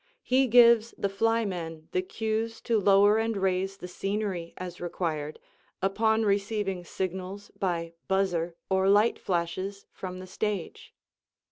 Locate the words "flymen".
1.09-1.87